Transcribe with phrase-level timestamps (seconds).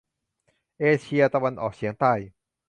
[0.79, 2.13] เอเชียตะวันออกเฉียงใต้